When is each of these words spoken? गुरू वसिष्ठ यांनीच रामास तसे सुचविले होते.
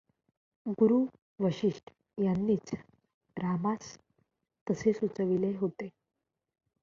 गुरू 0.77 0.97
वसिष्ठ 1.39 1.91
यांनीच 2.17 2.73
रामास 3.37 3.95
तसे 4.67 4.93
सुचविले 4.93 5.51
होते. 5.57 5.89